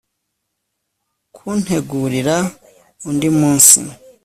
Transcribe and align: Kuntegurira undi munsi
Kuntegurira 1.35 2.37
undi 3.07 3.27
munsi 3.39 3.77